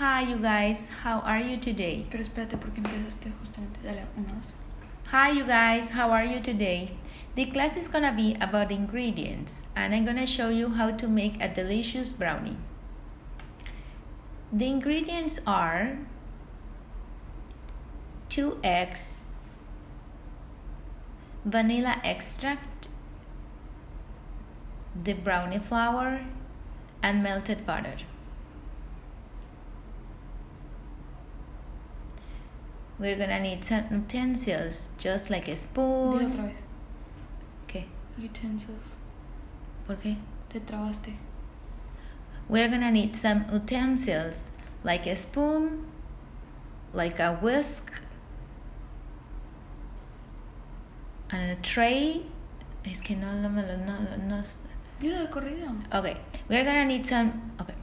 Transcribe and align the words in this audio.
Hi, 0.00 0.22
you 0.22 0.38
guys. 0.38 0.78
How 1.02 1.18
are 1.20 1.40
you 1.40 1.58
today? 1.58 2.06
Pero 2.10 2.22
espérate, 2.22 2.56
porque 2.58 2.78
empezaste 2.78 3.30
justamente. 3.38 3.82
Dale, 3.82 4.06
una, 4.16 4.32
dos. 4.32 4.52
Hi, 5.08 5.28
you 5.28 5.44
guys. 5.44 5.90
How 5.90 6.10
are 6.10 6.24
you 6.24 6.40
today? 6.40 6.96
The 7.34 7.44
class 7.44 7.76
is 7.76 7.86
gonna 7.86 8.10
be 8.10 8.34
about 8.40 8.72
ingredients, 8.72 9.52
and 9.76 9.94
I'm 9.94 10.06
gonna 10.06 10.26
show 10.26 10.48
you 10.48 10.70
how 10.70 10.90
to 10.90 11.06
make 11.06 11.36
a 11.38 11.48
delicious 11.52 12.08
brownie. 12.08 12.56
The 14.50 14.68
ingredients 14.68 15.38
are 15.46 15.98
two 18.30 18.58
eggs, 18.64 19.00
vanilla 21.44 22.00
extract, 22.02 22.88
the 25.04 25.12
brownie 25.12 25.58
flour, 25.58 26.22
and 27.02 27.22
melted 27.22 27.66
butter. 27.66 27.98
We're 33.00 33.16
gonna 33.16 33.40
need 33.40 33.64
some 33.64 33.84
utensils, 33.90 34.74
just 34.98 35.30
like 35.30 35.48
a 35.48 35.52
Dilo 35.52 35.60
spoon. 35.62 36.32
otra 36.32 36.44
vez. 36.44 36.56
¿Qué? 37.66 37.84
Utensils. 38.18 38.96
¿Por 39.86 39.96
qué? 39.96 40.18
Te 40.50 40.60
trabaste. 40.60 41.16
We're 42.50 42.68
gonna 42.68 42.90
need 42.90 43.16
some 43.16 43.46
utensils, 43.50 44.40
like 44.84 45.06
a 45.06 45.16
spoon, 45.16 45.86
like 46.92 47.18
a 47.18 47.36
whisk, 47.36 47.90
and 51.30 51.52
a 51.52 51.56
tray. 51.62 52.26
Es 52.84 52.98
que 53.00 53.16
no, 53.16 53.32
no 53.32 53.48
me 53.48 53.62
lo, 53.62 53.76
no, 53.78 53.98
no, 53.98 54.16
no. 54.28 54.44
Dilo 55.00 55.20
de 55.20 55.28
corrido. 55.28 55.74
Okay, 55.94 56.18
we're 56.50 56.64
gonna 56.64 56.84
need 56.84 57.08
some. 57.08 57.52
Okay. 57.62 57.74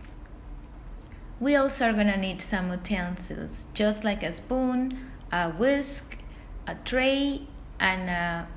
We 1.39 1.55
also 1.55 1.85
are 1.85 1.93
gonna 1.93 2.17
need 2.17 2.41
some 2.41 2.71
utensils, 2.71 3.51
just 3.75 4.03
like 4.03 4.23
a 4.23 4.31
spoon, 4.31 5.11
a 5.31 5.51
whisk, 5.51 6.17
a 6.65 6.73
tray, 6.83 7.41
and 7.79 8.09
a 8.09 8.47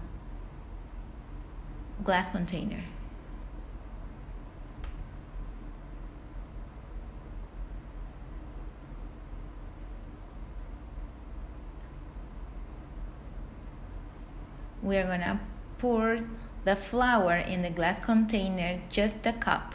glass 2.03 2.33
container. 2.33 2.83
We 14.83 14.97
are 14.97 15.07
gonna 15.07 15.39
pour 15.77 16.21
the 16.65 16.77
flour 16.77 17.37
in 17.37 17.61
the 17.61 17.69
glass 17.69 18.03
container, 18.03 18.81
just 18.89 19.27
a 19.27 19.35
cup. 19.35 19.75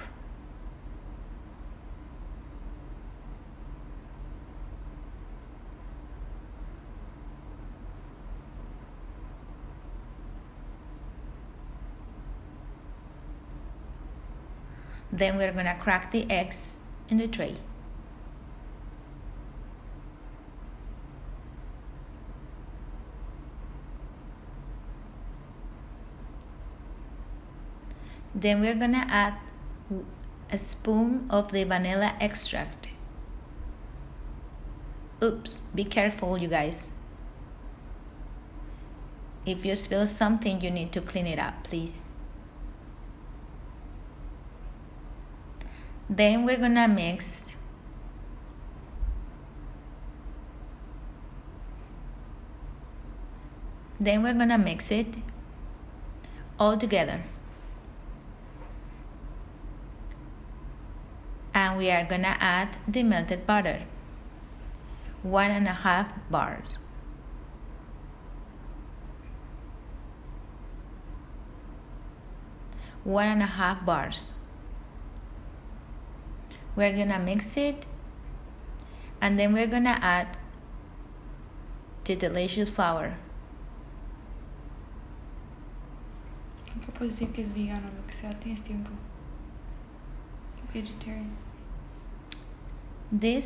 Then 15.18 15.38
we're 15.38 15.54
gonna 15.54 15.78
crack 15.82 16.12
the 16.12 16.30
eggs 16.30 16.58
in 17.08 17.18
the 17.18 17.28
tray. 17.28 17.56
Then 28.34 28.60
we're 28.60 28.76
gonna 28.76 29.08
add 29.10 29.36
a 30.52 30.58
spoon 30.58 31.28
of 31.30 31.54
the 31.54 31.64
vanilla 31.64 32.18
extract. 32.20 32.90
Oops, 35.24 35.60
be 35.74 35.86
careful, 35.86 36.38
you 36.38 36.50
guys. 36.50 36.76
If 39.46 39.64
you 39.64 39.78
spill 39.78 40.08
something, 40.08 40.60
you 40.60 40.72
need 40.72 40.92
to 40.92 41.00
clean 41.00 41.26
it 41.26 41.40
up, 41.40 41.64
please. 41.64 42.05
Then 46.10 46.46
we're 46.46 46.58
gonna 46.58 46.88
mix 46.88 47.26
then 54.00 54.22
we're 54.22 54.34
gonna 54.34 54.58
mix 54.58 54.86
it 54.90 55.08
all 56.60 56.78
together. 56.78 57.24
And 61.54 61.78
we 61.78 61.90
are 61.90 62.06
gonna 62.06 62.36
add 62.40 62.78
the 62.88 63.04
melted 63.04 63.48
butter. 63.48 63.84
One 65.24 65.50
and 65.50 65.68
a 65.68 65.74
half 65.74 66.08
bars. 66.30 66.78
One 73.04 73.28
and 73.28 73.42
a 73.42 73.48
half 73.48 73.86
bars. 73.86 74.28
We're 76.76 76.92
gonna 76.92 77.20
mix 77.20 77.46
it 77.56 77.86
and 79.22 79.40
then 79.40 79.54
we're 79.54 79.68
gonna 79.68 79.98
add 80.02 80.38
the 82.06 82.16
delicious 82.16 82.70
flour. 82.70 83.18
Nunca 86.76 86.92
puedes 86.92 87.16
decir 87.16 87.34
que 87.34 87.44
es 87.44 87.52
vegano, 87.52 87.90
lo 87.96 88.06
que 88.08 88.16
sea, 88.16 88.34
tienes 88.40 88.62
tiempo. 88.64 88.92
Vegetarian. 90.74 91.38
This 93.12 93.46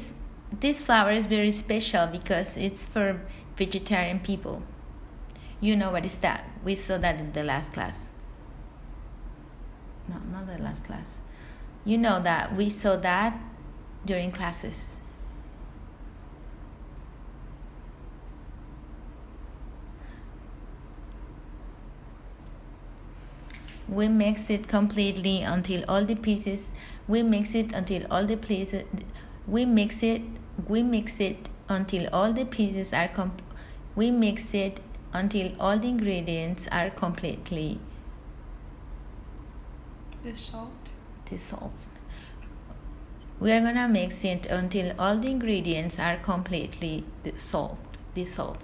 this 0.51 0.79
flour 0.79 1.11
is 1.11 1.28
very 1.28 1.51
special 1.51 2.07
because 2.07 2.47
it's 2.56 2.81
for 2.91 3.22
vegetarian 3.56 4.19
people. 4.19 4.63
You 5.61 5.75
know 5.75 5.91
what 5.91 6.06
is 6.06 6.17
that? 6.22 6.46
We 6.66 6.73
saw 6.73 6.97
that 6.97 7.19
in 7.19 7.34
the 7.34 7.44
last 7.44 7.72
class. 7.73 7.96
No, 10.07 10.16
not 10.31 10.47
the 10.47 10.57
last 10.63 10.84
class. 10.84 11.19
You 11.85 11.97
know 11.97 12.22
that 12.22 12.56
we 12.56 12.69
saw 12.69 12.95
that 12.97 13.40
during 14.06 14.31
classes. 14.31 14.75
We 23.88 24.07
mix 24.07 24.41
it 24.50 24.67
completely 24.67 25.41
until 25.41 25.84
all 25.88 26.06
the 26.06 26.16
pieces. 26.16 26.59
We 27.07 27.23
mix 27.23 27.56
it 27.56 27.72
until 27.73 28.06
all 28.11 28.28
the 28.28 28.38
pieces. 28.38 28.84
We 29.47 29.66
mix 29.66 30.03
it. 30.03 30.22
We 30.67 30.84
mix 30.84 31.13
it 31.19 31.50
until 31.67 32.07
all 32.13 32.31
the 32.31 32.46
pieces 32.46 32.94
are 32.94 33.07
com. 33.07 33.31
We 33.96 34.11
mix 34.11 34.53
it 34.53 34.79
until 35.11 35.51
all 35.59 35.79
the 35.79 35.88
ingredients 35.88 36.66
are 36.72 36.91
completely 36.91 37.79
salt. 40.38 40.88
Dissolved. 41.29 41.73
We 43.40 43.51
are 43.51 43.62
gonna 43.62 43.88
mix 43.88 44.16
it 44.23 44.47
until 44.47 44.94
all 45.00 45.17
the 45.17 45.29
ingredients 45.29 45.97
are 45.97 46.17
completely 46.17 47.06
dissolved. 47.23 47.97
Dissolved. 48.13 48.62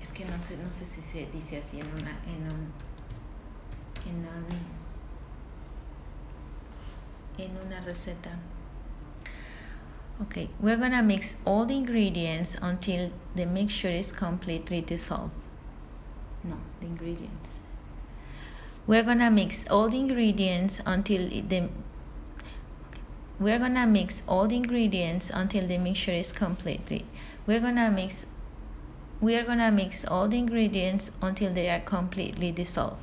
Es 0.00 0.08
que 0.10 0.24
no 0.24 0.36
sé, 0.38 0.56
no 0.56 0.70
sé 0.70 0.86
si 0.86 1.00
se 1.00 1.26
dice 1.32 1.58
así 1.58 1.78
en 1.80 1.86
una, 1.86 2.16
en 2.26 2.50
un, 2.50 2.72
en 4.04 4.26
un, 4.26 4.46
en 7.38 7.56
una 7.64 7.80
receta. 7.82 8.36
Okay, 10.22 10.50
we're 10.60 10.76
gonna 10.76 11.02
mix 11.02 11.28
all 11.44 11.64
the 11.64 11.74
ingredients 11.74 12.56
until 12.60 13.10
the 13.36 13.46
mixture 13.46 13.88
is 13.88 14.10
completely 14.12 14.80
dissolved. 14.80 15.32
No, 16.44 16.56
the 16.80 16.86
ingredients. 16.86 17.48
We're 18.86 19.04
gonna 19.04 19.30
mix 19.30 19.56
all 19.70 19.88
the 19.88 19.98
ingredients 19.98 20.80
until 20.84 21.28
the 21.28 21.68
we're 23.38 23.58
gonna 23.58 23.86
mix 23.86 24.14
all 24.26 24.48
the 24.48 24.56
ingredients 24.56 25.26
until 25.32 25.66
the 25.66 25.78
mixture 25.78 26.12
is 26.12 26.32
completely. 26.32 27.06
We're 27.46 27.60
gonna 27.60 27.90
mix 27.90 28.26
we 29.20 29.36
are 29.36 29.44
gonna 29.44 29.70
mix 29.70 30.04
all 30.04 30.28
the 30.28 30.38
ingredients 30.38 31.10
until 31.22 31.54
they 31.54 31.68
are 31.70 31.80
completely 31.80 32.50
dissolved. 32.50 33.02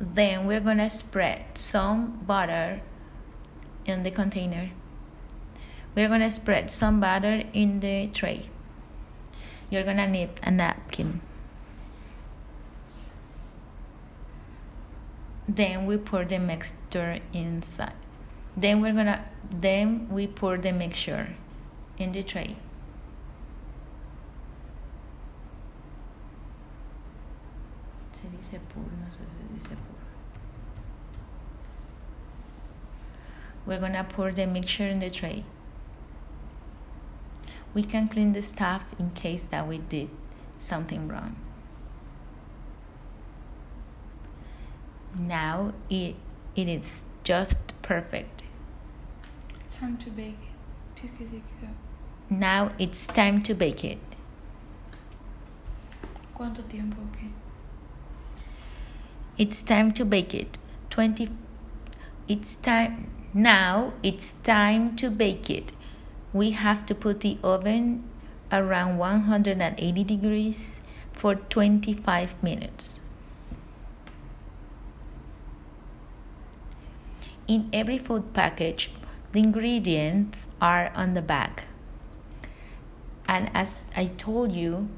Then 0.00 0.46
we're 0.46 0.60
gonna 0.60 0.88
spread 0.88 1.44
some 1.56 2.22
butter 2.26 2.80
in 3.84 4.02
the 4.02 4.10
container. 4.10 4.70
We're 5.94 6.08
gonna 6.08 6.30
spread 6.30 6.70
some 6.70 7.00
butter 7.00 7.44
in 7.52 7.80
the 7.80 8.06
tray. 8.14 8.48
You're 9.70 9.84
gonna 9.84 10.06
need 10.06 10.30
a 10.42 10.50
napkin. 10.50 11.20
Then 15.48 15.86
we 15.86 15.96
pour 15.96 16.24
the 16.24 16.38
mixture 16.38 17.20
inside. 17.32 17.94
Then 18.56 18.80
we're 18.80 18.92
gonna 18.92 19.24
then 19.50 20.08
we 20.10 20.26
pour 20.26 20.58
the 20.58 20.72
mixture 20.72 21.34
in 21.98 22.12
the 22.12 22.22
tray. 22.22 22.56
Se 28.14 28.28
dice 28.28 28.60
pour, 28.68 28.82
no 28.82 29.06
sé 29.08 29.24
si 29.24 29.54
dice 29.54 29.68
pour. 29.68 30.00
we're 33.66 33.78
gonna 33.78 34.04
pour 34.04 34.32
the 34.32 34.46
mixture 34.46 34.86
in 34.86 34.98
the 34.98 35.10
tray. 35.10 35.44
We 37.74 37.82
can 37.82 38.08
clean 38.08 38.32
the 38.32 38.42
stuff 38.42 38.82
in 38.98 39.10
case 39.10 39.42
that 39.50 39.68
we 39.68 39.78
did 39.78 40.10
something 40.68 41.08
wrong. 41.08 41.36
Now 45.16 45.72
it, 45.88 46.16
it 46.56 46.68
is 46.68 46.84
just 47.24 47.56
perfect. 47.82 48.42
Time 49.68 49.96
to 49.98 50.10
bake. 50.10 50.38
Go. 51.00 51.68
Now 52.28 52.72
it's 52.78 53.06
time 53.06 53.42
to 53.44 53.54
bake 53.54 53.84
it. 53.84 53.98
¿Cuánto 56.36 56.62
tiempo? 56.68 56.96
Okay. 57.10 57.30
It's 59.38 59.62
time 59.62 59.92
to 59.92 60.04
bake 60.04 60.34
it. 60.34 60.58
20 60.90 61.30
It's 62.28 62.56
time 62.62 63.10
now 63.32 63.92
it's 64.02 64.32
time 64.44 64.96
to 64.96 65.08
bake 65.08 65.48
it. 65.48 65.72
We 66.32 66.52
have 66.52 66.86
to 66.86 66.94
put 66.94 67.20
the 67.20 67.38
oven 67.42 68.08
around 68.52 68.98
180 68.98 70.04
degrees 70.04 70.58
for 71.12 71.34
25 71.34 72.42
minutes. 72.42 73.00
In 77.48 77.68
every 77.72 77.98
food 77.98 78.32
package, 78.32 78.90
the 79.32 79.40
ingredients 79.40 80.46
are 80.60 80.92
on 80.94 81.14
the 81.14 81.22
back. 81.22 81.64
And 83.26 83.50
as 83.54 83.68
I 83.96 84.06
told 84.06 84.52
you, 84.52 84.88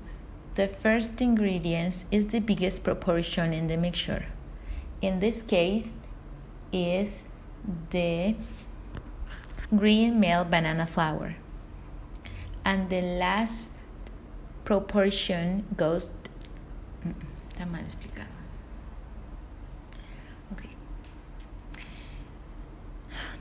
the 0.55 0.69
first 0.83 1.21
ingredients 1.21 2.05
is 2.11 2.29
the 2.29 2.41
biggest 2.41 2.85
proportion 2.85 3.55
in 3.55 3.69
the 3.69 3.77
mixture. 3.77 4.27
In 5.01 5.21
this 5.21 5.43
case 5.43 5.87
is 6.73 7.11
the 7.91 8.35
green 9.77 10.21
male 10.21 10.45
banana 10.45 10.87
flour. 10.87 11.37
And 12.65 12.91
the 12.91 13.01
last 13.01 13.69
proportion 14.65 15.67
goes 15.77 16.15
mm, 17.05 17.15
está 17.51 17.67
mal 17.67 17.83
explicado. 17.83 18.29
Okay. 20.53 20.71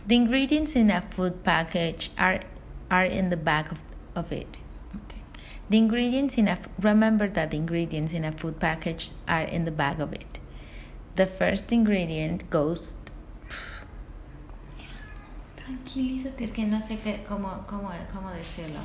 The 0.07 0.15
ingredients 0.15 0.73
in 0.73 0.89
a 0.89 1.01
food 1.15 1.43
package 1.43 2.11
are 2.17 2.41
are 2.89 3.05
in 3.05 3.29
the 3.29 3.37
back 3.37 3.71
of, 3.71 3.77
of 4.15 4.31
it. 4.31 4.57
Okay. 4.95 5.21
The 5.69 5.77
ingredients 5.77 6.35
in 6.35 6.47
a 6.47 6.57
remember 6.79 7.27
that 7.29 7.51
the 7.51 7.57
ingredients 7.57 8.13
in 8.13 8.25
a 8.25 8.31
food 8.31 8.59
package 8.59 9.11
are 9.27 9.43
in 9.43 9.65
the 9.65 9.71
back 9.71 9.99
of 9.99 10.13
it. 10.13 10.39
The 11.15 11.27
first 11.27 11.71
ingredient 11.71 12.49
goes 12.49 12.93
Tranquilízate. 15.65 16.43
Es 16.43 16.51
que 16.51 16.65
no 16.65 16.81
sé 16.81 16.99
qué, 16.99 17.23
cómo, 17.27 17.65
cómo, 17.67 17.91
cómo 18.13 18.31
decirlo. 18.31 18.79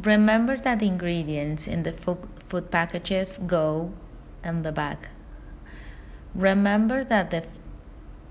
Remember 0.00 0.56
that 0.56 0.80
the 0.80 0.86
ingredients 0.86 1.66
in 1.66 1.84
the 1.84 1.92
food, 1.92 2.70
packages 2.70 3.38
go 3.46 3.92
in 4.44 4.62
the 4.62 4.72
back. 4.72 5.08
Remember 6.34 7.04
that 7.04 7.30
the 7.30 7.44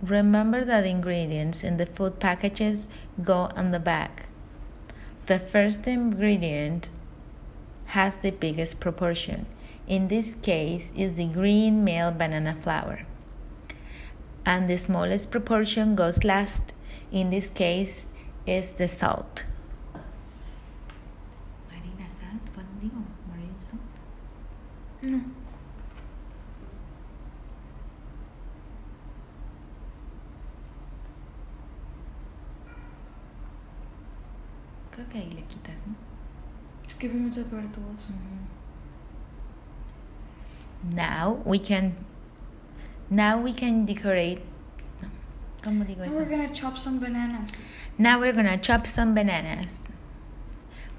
remember 0.02 0.66
that 0.66 0.86
ingredients 0.86 1.64
in 1.64 1.78
the 1.78 1.86
food 1.86 2.20
packages 2.20 2.88
go 3.24 3.50
on 3.56 3.72
the 3.72 3.80
back. 3.80 4.26
The 5.28 5.40
first 5.40 5.88
ingredient 5.88 6.90
has 7.86 8.16
the 8.22 8.32
biggest 8.32 8.82
proportion. 8.82 9.46
In 9.88 10.10
this 10.10 10.36
case 10.42 10.84
is 10.96 11.16
the 11.16 11.28
green 11.28 11.84
male 11.86 12.12
banana 12.12 12.58
flour 12.62 13.06
and 14.46 14.70
the 14.70 14.78
smallest 14.78 15.32
proportion 15.32 15.96
goes 15.96 16.24
last. 16.24 16.74
In 17.12 17.30
this 17.30 17.48
case, 17.54 17.94
is 18.46 18.66
the 18.78 18.88
salt. 18.88 19.44
Marina 21.70 22.08
salt, 22.20 22.42
¿cuándo 22.54 22.82
digo? 22.82 23.02
Marina 23.30 23.54
salt. 23.70 23.82
No. 25.04 25.20
Creo 34.92 35.10
que 35.10 35.18
ahí 35.18 35.32
le 35.32 35.42
quitas, 35.44 35.76
¿no? 35.88 35.96
Es 36.88 36.96
que 36.96 37.10
primero 37.10 37.34
tengo 37.34 37.50
que 37.50 37.56
ver 37.56 37.72
tu 37.72 37.82
voz. 37.82 38.12
Now 40.84 41.42
we 41.46 41.60
can 41.60 41.96
now 43.10 43.40
we 43.42 43.54
can 43.54 43.86
decorate. 43.86 44.42
¿Cómo 45.64 45.86
digo 45.86 46.00
Now 46.00 46.06
eso? 46.08 46.16
we're 46.16 46.26
gonna 46.30 46.54
chop 46.54 46.78
some 46.78 47.00
bananas. 47.00 47.52
Now 47.98 48.20
we're 48.20 48.34
gonna 48.34 48.58
chop 48.58 48.86
some 48.88 49.14
bananas. 49.14 49.88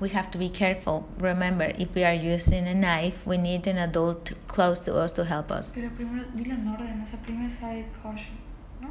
We 0.00 0.08
have 0.10 0.30
to 0.32 0.38
be 0.38 0.48
careful. 0.48 1.06
Remember, 1.18 1.72
if 1.78 1.94
we 1.94 2.02
are 2.04 2.14
using 2.14 2.66
a 2.66 2.74
knife, 2.74 3.14
we 3.26 3.36
need 3.38 3.66
an 3.66 3.78
adult 3.78 4.32
close 4.48 4.80
to 4.80 4.94
us 4.96 5.12
to 5.12 5.24
help 5.24 5.50
us. 5.50 5.70
Pero 5.74 5.90
primero, 5.90 6.24
dilo 6.34 6.52
en 6.54 6.66
orden, 6.68 7.02
o 7.12 7.16
primero 7.24 7.50
side 7.60 7.86
caution, 8.02 8.36
¿no? 8.80 8.88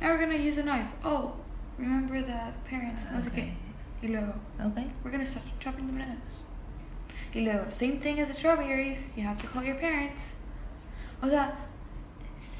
Now 0.00 0.08
we're 0.10 0.18
gonna 0.18 0.36
use 0.38 0.56
a 0.58 0.62
knife. 0.62 0.88
Oh, 1.04 1.34
remember 1.78 2.22
the 2.22 2.52
parents, 2.68 3.06
no 3.12 3.20
sé 3.20 3.30
qué. 3.32 3.52
Y 4.02 4.08
luego, 4.08 4.32
Okay? 4.64 4.86
we're 5.04 5.10
gonna 5.10 5.26
start 5.26 5.44
chopping 5.58 5.86
the 5.86 5.92
bananas. 5.92 6.44
Y 7.34 7.40
luego, 7.40 7.68
same 7.70 8.00
thing 8.00 8.18
as 8.20 8.28
the 8.28 8.34
strawberries, 8.34 9.12
you 9.16 9.22
have 9.22 9.36
to 9.38 9.46
call 9.48 9.62
your 9.62 9.76
parents. 9.76 10.32
O 11.22 11.28
sea, 11.28 11.52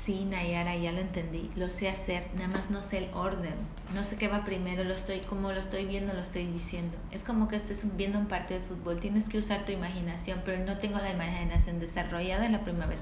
Sí, 0.05 0.25
Nayara, 0.25 0.77
ya 0.77 0.93
lo 0.93 1.01
entendí. 1.01 1.51
Lo 1.57 1.69
sé 1.69 1.89
hacer, 1.89 2.29
nada 2.35 2.49
más 2.49 2.71
no 2.71 2.83
sé 2.83 2.99
el 2.99 3.15
orden. 3.15 3.55
No 3.95 4.03
sé 4.05 4.17
qué 4.17 4.29
va 4.29 4.45
primero, 4.45 4.83
lo 4.83 4.95
estoy, 4.95 5.21
como 5.21 5.53
lo 5.53 5.61
estoy 5.61 5.85
viendo, 5.85 6.13
lo 6.15 6.21
estoy 6.21 6.47
diciendo. 6.47 6.97
Es 7.13 7.23
como 7.23 7.49
que 7.49 7.57
estés 7.57 7.85
viendo 7.97 8.19
un 8.19 8.27
partido 8.27 8.61
de 8.61 8.67
fútbol, 8.67 8.99
tienes 8.99 9.29
que 9.29 9.39
usar 9.39 9.65
tu 9.67 9.73
imaginación, 9.73 10.43
pero 10.45 10.65
no 10.65 10.79
tengo 10.79 10.99
la 10.99 11.11
imaginación 11.11 11.81
desarrollada 11.81 12.49
la 12.49 12.61
primera 12.61 12.87
vez. 12.87 13.01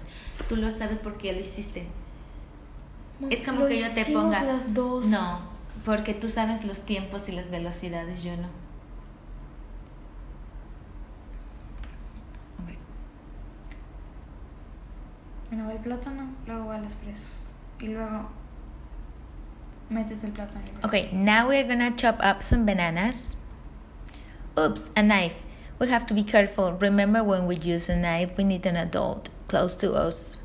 Tú 0.48 0.56
lo 0.56 0.70
sabes 0.72 0.98
porque 0.98 1.28
ya 1.28 1.32
lo 1.34 1.40
hiciste. 1.40 1.86
Es 3.31 3.40
como 3.40 3.66
que 3.66 3.78
yo 3.78 3.90
te 3.90 4.04
ponga. 4.06 4.42
las 4.42 4.74
dos. 4.74 5.06
No, 5.06 5.40
porque 5.84 6.14
tú 6.14 6.31
sabes 6.31 6.64
los 6.64 6.81
tiempos 6.81 7.28
y 7.28 7.32
las 7.32 7.50
velocidades, 7.50 8.22
yo 8.22 8.36
no. 8.36 8.48
Bueno, 15.50 15.70
el 15.70 15.78
plátano, 15.78 16.34
luego 16.46 16.66
va 16.66 16.78
las 16.78 16.94
fresas. 16.96 17.46
Y 17.80 17.88
luego 17.88 18.28
metes 19.88 20.22
el 20.24 20.32
plátano. 20.32 20.64
y 20.67 20.86
Okay, 20.86 21.10
now 21.12 21.48
we're 21.48 21.67
gonna 21.67 21.96
chop 21.96 22.19
up 22.22 22.43
some 22.43 22.67
bananas. 22.67 23.36
Oops, 24.58 24.82
a 24.96 25.02
knife. 25.02 25.36
We 25.78 25.88
have 25.88 26.06
to 26.08 26.14
be 26.14 26.24
careful. 26.24 26.72
Remember, 26.72 27.22
when 27.22 27.46
we 27.46 27.56
use 27.56 27.88
a 27.88 27.96
knife, 27.96 28.36
we 28.36 28.44
need 28.44 28.67
an 28.67 28.76
adult 28.76 29.28
close 29.46 29.74
to 29.76 29.94
us. 29.94 30.36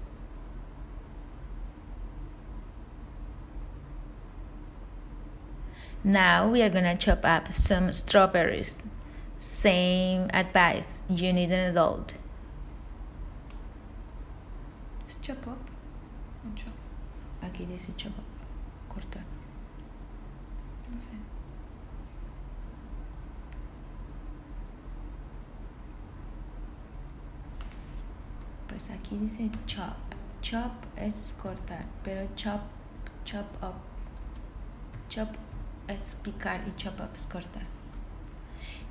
Now 6.04 6.50
we 6.50 6.62
are 6.62 6.70
gonna 6.70 6.98
chop 6.98 7.24
up 7.24 7.54
some 7.54 7.94
strawberries. 7.94 8.76
Same 9.40 10.30
advice. 10.34 10.86
You 11.10 11.32
need 11.32 11.52
an 11.52 11.72
adult. 11.72 12.14
¿Es 15.10 15.13
chop 15.24 15.48
up? 15.48 15.58
O 16.46 16.54
chop, 16.54 16.74
Aquí 17.42 17.66
dice 17.66 17.94
chop 17.96 18.12
up. 18.18 18.26
Cortar. 18.94 19.24
no 20.92 21.00
sé. 21.02 21.16
Pues 28.68 28.90
aquí 28.90 29.18
dice 29.18 29.50
chop. 29.66 29.96
Chop 30.42 30.74
es 30.98 31.16
cortar, 31.42 31.86
pero 32.04 32.28
chop, 32.36 32.60
chop 33.24 33.46
up. 33.64 33.76
Chop 35.08 35.30
es 35.88 36.16
picar 36.22 36.68
y 36.68 36.74
chop 36.76 37.00
up 37.00 37.16
es 37.16 37.26
cortar. 37.32 37.64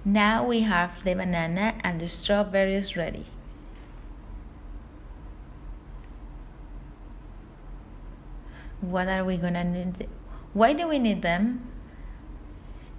Now 0.02 0.46
we 0.46 0.62
have 0.62 1.04
the 1.04 1.14
banana 1.14 1.74
and 1.84 2.00
the 2.00 2.08
strawberries 2.08 2.96
ready. 2.96 3.26
What 8.82 9.06
are 9.06 9.24
we 9.24 9.36
gonna 9.36 9.62
need? 9.62 10.08
Why 10.52 10.72
do 10.72 10.88
we 10.88 10.98
need 10.98 11.22
them? 11.22 11.70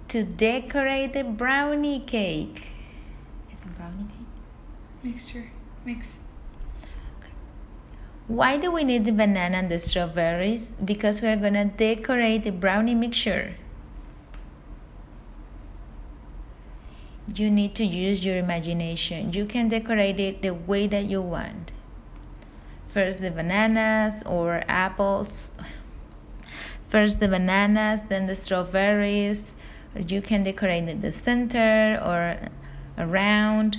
To 0.08 0.24
decorate 0.24 1.12
the 1.12 1.22
brownie 1.22 2.00
cake. 2.00 2.68
Is 3.52 3.58
it 3.60 3.76
brownie 3.76 4.04
cake? 4.04 5.02
Mixture, 5.02 5.50
mix. 5.84 6.14
Why 8.26 8.56
do 8.56 8.70
we 8.70 8.82
need 8.84 9.04
the 9.04 9.12
banana 9.12 9.58
and 9.58 9.70
the 9.70 9.78
strawberries? 9.78 10.68
Because 10.82 11.20
we're 11.20 11.36
gonna 11.36 11.66
decorate 11.66 12.44
the 12.44 12.50
brownie 12.50 12.94
mixture. 12.94 13.56
You 17.34 17.50
need 17.50 17.74
to 17.74 17.84
use 17.84 18.24
your 18.24 18.38
imagination. 18.38 19.34
You 19.34 19.44
can 19.44 19.68
decorate 19.68 20.18
it 20.18 20.40
the 20.40 20.54
way 20.54 20.86
that 20.86 21.04
you 21.04 21.20
want. 21.20 21.72
First 22.94 23.20
the 23.20 23.30
bananas 23.30 24.22
or 24.24 24.62
apples. 24.68 25.52
first 26.94 27.18
the 27.18 27.26
bananas, 27.26 28.00
then 28.08 28.26
the 28.28 28.36
strawberries, 28.36 29.42
you 29.98 30.22
can 30.22 30.44
decorate 30.44 30.88
in 30.88 31.00
the 31.00 31.10
center 31.10 32.00
or 32.00 32.48
around, 32.96 33.78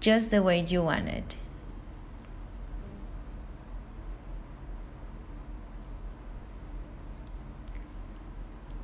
just 0.00 0.30
the 0.30 0.42
way 0.42 0.60
you 0.60 0.82
want 0.82 1.06
it. 1.08 1.36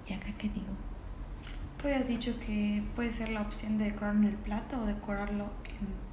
¿Y 0.08 0.14
acá 0.14 0.32
qué 0.38 0.48
digo? 0.48 0.72
Tú 1.78 1.88
habías 1.88 2.06
dicho 2.06 2.38
que 2.38 2.84
puede 2.94 3.10
ser 3.10 3.30
la 3.30 3.40
opción 3.40 3.76
de 3.76 3.90
decorar 3.90 4.14
en 4.14 4.24
el 4.24 4.36
plato 4.36 4.80
o 4.80 4.86
decorarlo 4.86 5.50
en... 5.80 6.05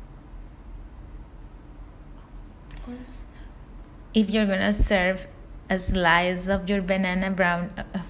If 4.14 4.30
you're 4.30 4.46
gonna 4.46 4.74
serve 4.74 5.28
a 5.70 5.80
slice 5.80 6.48
of 6.48 6.68
your 6.68 6.82
banana 6.82 7.32
brown, 7.32 7.72
uh, 7.78 7.84
uh, 7.96 8.02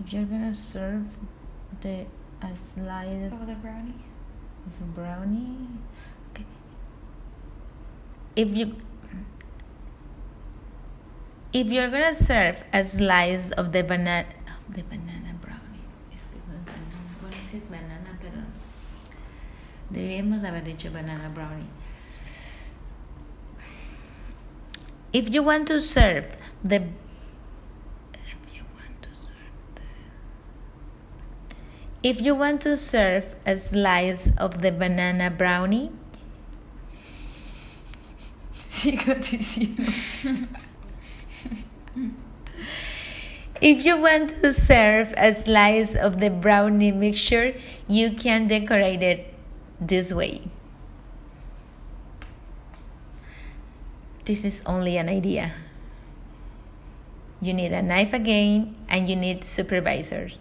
if 0.00 0.12
you're 0.12 0.24
gonna 0.24 0.54
serve 0.54 1.04
the 1.80 2.04
a 2.42 2.50
slice 2.74 3.32
O 3.32 3.46
the 3.46 3.54
brownie. 3.54 4.04
of 4.66 4.80
a 4.80 4.84
brownie, 4.94 5.68
okay. 6.30 6.44
If 8.36 8.48
you 8.50 8.76
if 11.52 11.66
you're 11.66 11.90
gonna 11.90 12.14
serve 12.14 12.58
a 12.72 12.84
slice 12.84 13.50
of 13.52 13.72
the 13.72 13.82
banana 13.82 14.28
the 14.68 14.82
banana 14.82 15.32
brownie, 15.40 15.88
es 16.12 16.20
que 16.30 16.38
es 16.38 16.44
banana, 16.46 16.96
bueno 17.20 17.36
sí 17.50 17.56
es 17.56 17.68
banana, 17.70 18.18
pero 18.20 18.42
debíamos 19.90 20.44
haber 20.44 20.62
dicho 20.62 20.92
banana 20.92 21.30
brownie. 21.30 21.66
If 25.12 25.28
you 25.28 25.42
want 25.42 25.66
to 25.68 25.80
serve 25.80 26.24
the 26.62 26.76
if 26.76 28.38
you 28.52 28.62
want 28.74 29.02
to 29.02 29.08
serve 29.08 29.54
the 29.74 29.82
if 32.02 32.20
you 32.20 32.34
want 32.34 32.60
to 32.62 32.76
serve 32.76 33.24
a 33.46 33.56
slice 33.56 34.30
of 34.36 34.60
the 34.60 34.70
banana 34.70 35.30
brownie, 35.30 35.92
sigo 38.70 39.14
diciendo. 39.22 39.92
If 43.60 43.84
you 43.84 43.96
want 43.96 44.40
to 44.42 44.52
serve 44.52 45.12
a 45.16 45.34
slice 45.34 45.96
of 45.96 46.20
the 46.20 46.30
brownie 46.30 46.92
mixture, 46.92 47.54
you 47.88 48.12
can 48.12 48.46
decorate 48.46 49.02
it 49.02 49.34
this 49.80 50.12
way. 50.12 50.42
This 54.28 54.44
is 54.44 54.60
only 54.66 54.98
an 54.98 55.08
idea. 55.08 55.54
You 57.40 57.54
need 57.54 57.72
a 57.72 57.80
knife 57.80 58.12
again 58.12 58.76
and 58.86 59.08
you 59.08 59.16
need 59.16 59.42
supervisors. 59.42 60.36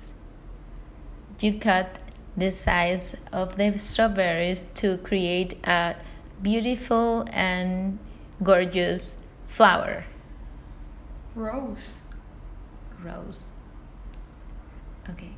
You 1.40 1.58
cut 1.58 2.00
the 2.36 2.52
size 2.52 3.16
of 3.32 3.56
the 3.56 3.80
strawberries 3.80 4.66
to 4.76 4.98
create 4.98 5.66
a 5.66 5.96
beautiful 6.42 7.24
and 7.32 7.98
gorgeous 8.44 9.12
flower. 9.48 10.04
Rose. 11.34 11.94
Rose. 13.02 13.44
Okay. 15.10 15.32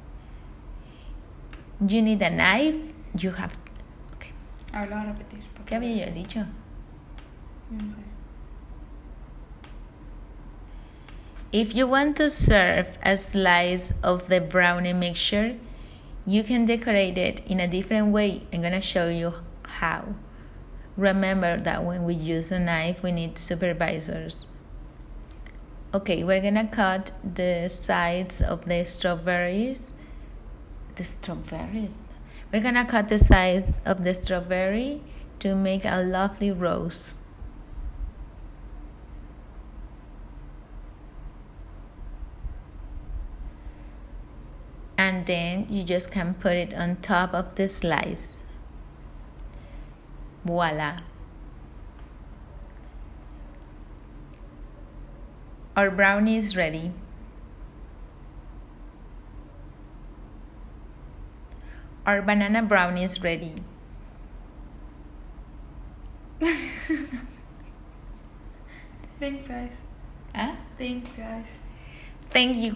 You 1.85 2.01
need 2.01 2.23
a 2.23 2.31
knife. 2.31 2.81
You 3.15 3.29
have. 3.29 3.51
Okay. 4.15 4.31
A 4.73 4.79
ver, 4.79 4.89
lo 4.89 4.95
voy 4.95 5.05
a 5.05 5.13
repetir. 5.13 5.43
¿Qué 5.67 5.75
había 5.75 6.07
yo 6.07 6.11
dicho? 6.11 6.47
No 7.69 7.93
sé. 7.93 8.18
If 11.51 11.73
you 11.73 11.87
want 11.87 12.15
to 12.17 12.29
serve 12.29 12.85
a 13.01 13.17
slice 13.17 13.91
of 14.03 14.29
the 14.29 14.39
brownie 14.39 14.93
mixture, 14.93 15.57
you 16.23 16.43
can 16.43 16.67
decorate 16.67 17.17
it 17.17 17.41
in 17.47 17.59
a 17.59 17.67
different 17.67 18.11
way. 18.11 18.43
I'm 18.53 18.61
gonna 18.61 18.81
show 18.81 19.09
you 19.09 19.33
how. 19.63 20.13
Remember 20.95 21.59
that 21.59 21.83
when 21.83 22.03
we 22.03 22.13
use 22.13 22.51
a 22.51 22.59
knife, 22.59 23.01
we 23.01 23.11
need 23.11 23.39
supervisors. 23.39 24.45
Okay, 25.91 26.23
we're 26.23 26.39
gonna 26.41 26.67
cut 26.67 27.13
the 27.23 27.67
sides 27.67 28.41
of 28.41 28.65
the 28.65 28.85
strawberries. 28.85 29.91
The 30.97 31.05
strawberries. 31.05 32.03
We're 32.53 32.61
gonna 32.61 32.85
cut 32.85 33.09
the 33.09 33.17
sides 33.17 33.71
of 33.87 34.03
the 34.03 34.13
strawberry 34.13 35.01
to 35.39 35.55
make 35.55 35.83
a 35.83 36.03
lovely 36.03 36.51
rose. 36.51 37.17
And 45.09 45.25
then 45.25 45.65
you 45.69 45.83
just 45.83 46.11
can 46.11 46.35
put 46.35 46.51
it 46.53 46.71
on 46.71 46.95
top 46.97 47.33
of 47.33 47.55
the 47.55 47.67
slice. 47.67 48.43
Voila. 50.45 50.99
Our 55.75 55.89
brownie 55.89 56.37
is 56.37 56.55
ready. 56.55 56.91
Our 62.05 62.21
banana 62.21 62.61
brownie 62.61 63.05
is 63.05 63.19
ready. 63.19 63.63
Thanks, 69.19 69.47
guys. 69.47 69.71
Huh? 70.35 70.55
Thanks, 70.77 71.09
guys. 71.17 71.45
Thank 72.31 72.57
you. 72.57 72.75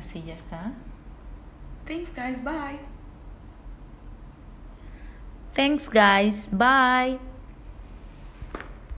Solo 0.00 0.08
así 0.08 0.22
ya 0.22 0.34
está. 0.34 0.72
Thanks, 1.86 2.10
guys. 2.14 2.40
Bye. 2.42 2.78
Thanks, 5.54 5.88
guys. 5.88 6.48
Bye. 6.52 7.18